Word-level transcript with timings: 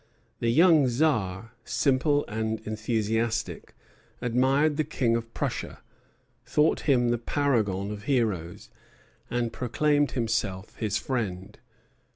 The 0.39 0.49
young 0.49 0.87
Czar, 0.87 1.51
simple 1.63 2.25
and 2.27 2.59
enthusiastic, 2.65 3.75
admired 4.19 4.77
the 4.77 4.83
King 4.83 5.15
of 5.15 5.31
Prussia, 5.35 5.79
thought 6.43 6.79
him 6.89 7.09
the 7.09 7.19
paragon 7.19 7.91
of 7.91 8.05
heroes, 8.05 8.71
and 9.29 9.53
proclaimed 9.53 10.13
himself 10.13 10.75
his 10.77 10.97
friend. 10.97 11.59